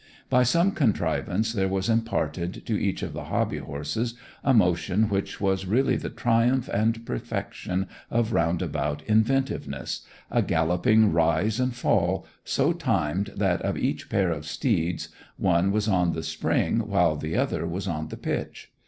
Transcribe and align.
By 0.31 0.41
some 0.41 0.71
contrivance 0.71 1.53
there 1.53 1.67
was 1.67 1.87
imparted 1.87 2.65
to 2.65 2.73
each 2.81 3.03
of 3.03 3.13
the 3.13 3.25
hobby 3.25 3.59
horses 3.59 4.15
a 4.43 4.51
motion 4.51 5.09
which 5.09 5.39
was 5.39 5.67
really 5.67 5.95
the 5.95 6.09
triumph 6.09 6.67
and 6.69 7.05
perfection 7.05 7.87
of 8.09 8.33
roundabout 8.33 9.03
inventiveness—a 9.05 10.41
galloping 10.41 11.13
rise 11.13 11.59
and 11.59 11.75
fall, 11.75 12.25
so 12.43 12.73
timed 12.73 13.33
that, 13.37 13.61
of 13.61 13.77
each 13.77 14.09
pair 14.09 14.31
of 14.31 14.47
steeds, 14.47 15.09
one 15.37 15.71
was 15.71 15.87
on 15.87 16.13
the 16.13 16.23
spring 16.23 16.79
while 16.87 17.15
the 17.15 17.37
other 17.37 17.67
was 17.67 17.87
on 17.87 18.07
the 18.07 18.17
pitch. 18.17 18.71